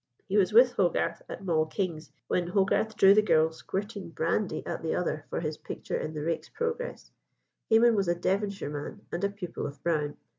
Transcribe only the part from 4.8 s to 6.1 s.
the other for his picture